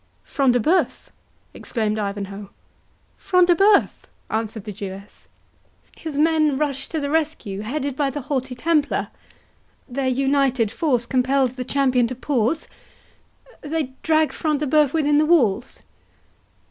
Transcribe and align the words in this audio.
"Front 0.23 0.53
de 0.53 0.59
Bœuf?" 0.59 1.09
exclaimed 1.53 1.99
Ivanhoe. 1.99 2.49
"Front 3.17 3.49
de 3.49 3.55
Bœuf!" 3.55 4.05
answered 4.31 4.63
the 4.63 4.71
Jewess; 4.71 5.27
"his 5.95 6.17
men 6.17 6.57
rush 6.57 6.89
to 6.89 6.99
the 6.99 7.11
rescue, 7.11 7.61
headed 7.61 7.95
by 7.95 8.09
the 8.09 8.21
haughty 8.21 8.55
Templar—their 8.55 10.07
united 10.07 10.71
force 10.71 11.05
compels 11.05 11.53
the 11.53 11.63
champion 11.63 12.07
to 12.07 12.15
pause—They 12.15 13.93
drag 14.01 14.31
Front 14.33 14.61
de 14.61 14.65
Bœuf 14.65 14.91
within 14.91 15.19
the 15.19 15.25
walls." 15.27 15.83